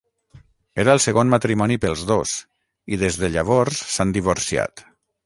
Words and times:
Era 0.83 0.93
el 0.97 1.01
segon 1.03 1.33
matrimoni 1.33 1.77
pels 1.83 2.05
dos, 2.11 2.33
i 2.97 2.99
des 3.03 3.21
de 3.25 3.29
llavors 3.37 3.83
s'han 3.97 4.15
divorciat. 4.17 4.85